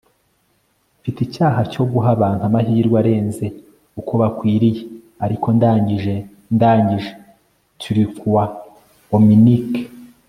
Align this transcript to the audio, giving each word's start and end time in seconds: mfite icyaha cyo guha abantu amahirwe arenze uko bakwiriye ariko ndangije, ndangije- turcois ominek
mfite 0.99 1.19
icyaha 1.27 1.59
cyo 1.71 1.83
guha 1.91 2.09
abantu 2.15 2.41
amahirwe 2.49 2.95
arenze 3.01 3.45
uko 3.99 4.11
bakwiriye 4.21 4.81
ariko 5.25 5.47
ndangije, 5.57 6.15
ndangije- 6.55 7.11
turcois 7.79 8.51
ominek 9.17 9.69